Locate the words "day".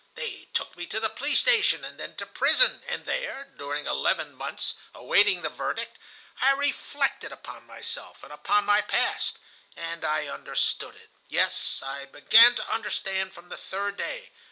13.95-14.31